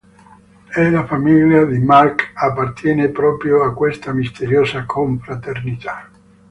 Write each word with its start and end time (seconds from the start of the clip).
E 0.73 0.89
la 0.89 1.05
famiglia 1.05 1.63
di 1.63 1.77
Mark 1.77 2.31
appartiene 2.33 3.09
proprio 3.09 3.61
a 3.61 3.71
questa 3.75 4.11
misteriosa 4.11 4.83
confraternita. 4.83 6.09